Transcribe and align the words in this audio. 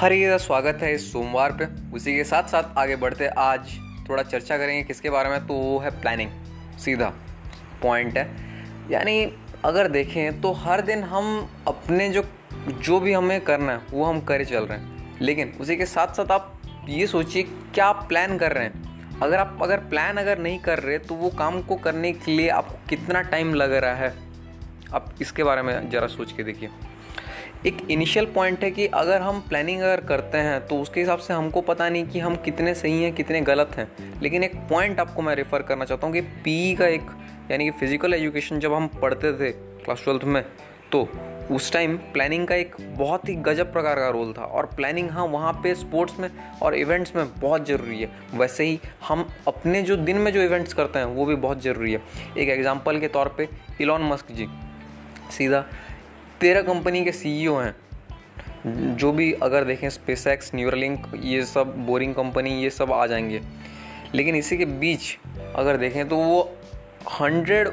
हर 0.00 0.12
ये 0.12 0.38
स्वागत 0.38 0.78
है 0.82 0.94
इस 0.94 1.12
सोमवार 1.12 1.52
पे। 1.52 1.66
उसी 1.96 2.14
के 2.16 2.24
साथ 2.24 2.42
साथ 2.42 2.78
आगे 2.78 2.96
बढ़ते 2.96 3.26
आज 3.28 3.72
थोड़ा 4.08 4.22
चर्चा 4.22 4.56
करेंगे 4.58 4.82
किसके 4.82 5.10
बारे 5.10 5.28
में 5.28 5.46
तो 5.46 5.54
वो 5.54 5.78
है 5.78 5.90
प्लानिंग 6.00 6.30
सीधा 6.78 7.12
पॉइंट 7.82 8.18
है। 8.18 8.24
यानी 8.90 9.34
अगर 9.64 9.88
देखें 9.88 10.40
तो 10.40 10.52
हर 10.52 10.80
दिन 10.80 11.02
हम 11.02 11.50
अपने 11.68 12.08
जो 12.08 12.24
जो 12.80 13.00
भी 13.00 13.12
हमें 13.12 13.40
करना 13.40 13.72
है, 13.72 13.80
वो 13.90 14.04
हम 14.04 14.20
करे 14.20 14.44
चल 14.44 14.64
रहे 14.64 14.78
हैं। 14.78 15.18
लेकिन 15.20 15.52
उसी 15.60 15.76
के 15.76 15.86
साथ 15.86 16.14
साथ 16.14 16.32
आप 16.32 16.60
ये 16.88 17.06
सोचिए, 17.06 17.42
क्या 17.42 17.86
आप 17.86 18.04
प्लान 18.08 18.38
कर 18.38 18.52
रहे 18.52 18.64
हैं? 18.64 19.18
अगर 19.20 19.38
आप, 19.38 19.58
अगर 19.62 19.78
प्लान 19.78 20.16
अगर 20.16 20.38
नहीं 20.38 20.58
कर 20.58 20.78
रहे 20.78 20.98
तो 20.98 21.14
वो 21.14 21.30
काम 21.30 21.62
को 21.62 21.76
करने 21.76 22.12
के 22.12 22.36
लिए 22.36 22.48
आपको 22.48 22.78
कितना 22.88 23.20
टाइम 23.20 23.54
लग 23.54 23.72
रहा 23.72 23.94
है? 23.94 24.14
आप 24.94 25.14
इसके 25.20 25.44
बारे 25.44 25.62
में 25.62 25.90
ज़रा 25.90 26.06
सोच 26.06 26.32
के 26.32 26.42
देखिए। 26.42 26.68
एक 27.66 27.80
इनिशियल 27.90 28.26
पॉइंट 28.26 28.62
है 28.64 28.70
कि 28.70 28.86
अगर 28.86 29.20
हम 29.20 29.40
प्लानिंग 29.48 29.80
अगर 29.80 30.00
करते 30.00 30.38
हैं 30.38 30.60
तो 30.66 30.76
उसके 30.82 31.00
हिसाब 31.00 31.18
से 31.18 31.34
हमको 31.34 31.60
पता 31.60 31.88
नहीं 31.88 32.06
कि 32.06 32.18
हम 32.18 32.36
कितने 32.36 32.74
सही 32.74 33.02
हैं, 33.02 33.12
कितने 33.14 33.40
गलत 33.40 33.76
हैं। 33.76 33.88
लेकिन 34.22 34.44
एक 34.44 34.54
पॉइंट 34.70 35.00
आपको 35.00 35.22
मैं 35.22 35.34
रेफ़र 35.34 35.62
करना 35.62 35.84
चाहता 35.84 36.06
हूँ 36.06 36.14
कि 36.14 36.20
पी 36.20 36.74
का 36.74 36.86
एक, 36.86 37.10
यानी 37.50 37.64
कि 37.64 37.70
फ़िज़िकल 37.70 38.14
एजुकेशन 38.14 38.60
जब 38.60 38.74
हम 38.74 38.86
पढ़ते 39.02 39.32
थे 39.32 39.50
क्लास 39.52 40.04
ट्वेल्थ 40.04 40.24
में 40.24 40.42
तो 40.92 41.08
उस 41.50 41.72
टाइम 41.72 41.96
प्लानिंग 42.12 42.46
का 42.46 42.54
एक 42.54 42.74
बहुत 42.98 43.28
ही 43.28 43.34
गजब 43.42 43.72
प्रकार 43.72 43.96
का 43.96 44.08
रोल 44.08 44.32
था। 44.32 44.44
और 44.44 44.66
प्लानिंग 44.66 45.10
हाँ 45.10 45.24
वहाँ 45.26 45.52
पे 45.62 45.74
स्पोर्ट्स 45.74 46.18
में 46.20 46.28
और 46.62 46.74
इवेंट्स 46.74 47.14
में 47.16 47.26
बहुत 47.40 47.66
ज़रूरी 47.66 48.00
है। 48.00 48.10
वैसे 48.34 48.64
ही 48.64 48.78
हम 49.08 49.26
अपने 49.48 49.82
जो 49.82 49.96
दिन 49.98 50.18
में 50.18 50.32
जो 50.32 50.42
इवेंट्स 50.42 50.72
करते 50.72 50.98
हैं, 50.98 51.06
वो 51.06 51.26
भी 51.26 51.34
बहुत 51.36 51.62
ज़रूरी 51.62 51.92
है। 51.92 52.02
एक 52.38 52.48
एग्जांपल 52.48 53.00
के 53.00 53.08
तौर 53.08 53.34
पे 53.38 53.48
इलॉन 53.80 54.02
मस्क 54.02 54.32
जी, 54.32 54.48
सीधा 55.30 55.64
तेरह 56.40 56.62
कंपनी 56.62 57.04
के 57.04 57.12
सीईओ 57.12 57.60
e 57.60 57.64
हैं। 57.64 58.96
जो 58.96 59.12
भी 59.12 59.32
अगर 59.32 59.64
देखें 59.64 59.88
स्पेस 59.90 60.26
एक्स 60.26 60.54
न्यूरलिंक 60.54 61.06
ये 61.22 61.44
सब 61.44 61.74
बोरिंग 61.86 62.14
कंपनी 62.14 62.50
ये 62.62 62.70
सब 62.70 62.92
आ 62.92 63.06
जाएँगे। 63.06 63.40
लेकिन 64.14 64.34
इसी 64.34 64.56
के 64.58 64.64
बीच 64.64 65.18
अगर 65.54 65.76
देखें 65.76 66.08
तो 66.08 66.16
वो 66.16 66.40
hundred 67.20 67.68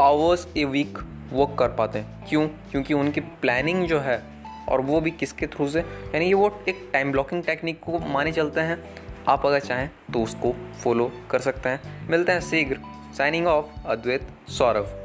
hours 0.00 0.46
a 0.56 0.64
week 0.64 0.98
work 1.32 1.56
कर 1.58 1.68
पाते 1.68 1.98
हैं। 1.98 2.26
क्यों? 2.28 2.46
क्योंकि 2.70 2.94
उनकी 2.94 3.20
प्लानिंग 3.20 3.86
जो 3.86 4.00
है 4.00 4.22
और 4.68 4.80
वो 4.80 5.00
भी 5.00 5.10
किसके 5.10 5.46
थ्रू 5.46 5.68
से, 5.68 5.80
यानी 5.80 6.26
ये 6.26 6.34
वो 6.34 6.64
एक 6.68 6.88
टाइम 6.92 7.12
ब्लॉकिंग 7.12 7.42
टेक्निक 7.44 7.80
को 7.80 7.98
माने 7.98 8.32
चलते 8.32 8.60
हैं। 8.60 8.78
आप 9.28 9.46
अगर 9.46 9.60
चाहें 9.60 9.88
तो 10.12 10.22
उसको 10.22 10.54
फॉलो 10.84 11.10
कर 11.30 11.38
सकते 11.38 11.68
हैं। 11.68 12.08
मिलते 12.08 12.32
हैं 12.32 12.40
शीघ्र। 12.40 12.78
Signing 13.18 13.46
of 13.46 13.66
Advaita 13.86 14.28
Saurabh 14.48 14.98